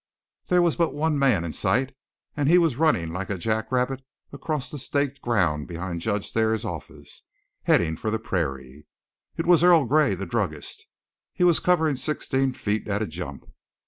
[0.47, 1.93] There was but one man in sight,
[2.35, 4.01] and he was running like a jack rabbit
[4.33, 7.21] across the staked ground behind Judge Thayer's office,
[7.65, 8.87] heading for the prairie.
[9.37, 10.87] It was Earl Gray, the druggist.
[11.35, 13.45] He was covering sixteen feet at a jump.